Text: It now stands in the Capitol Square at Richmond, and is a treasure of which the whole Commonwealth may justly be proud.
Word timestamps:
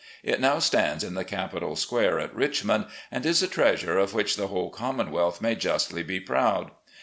It 0.23 0.41
now 0.41 0.57
stands 0.57 1.03
in 1.03 1.13
the 1.13 1.23
Capitol 1.23 1.75
Square 1.75 2.21
at 2.21 2.33
Richmond, 2.33 2.87
and 3.11 3.23
is 3.23 3.43
a 3.43 3.47
treasure 3.47 3.99
of 3.99 4.15
which 4.15 4.35
the 4.35 4.47
whole 4.47 4.71
Commonwealth 4.71 5.41
may 5.41 5.53
justly 5.53 6.01
be 6.01 6.19
proud. 6.19 6.71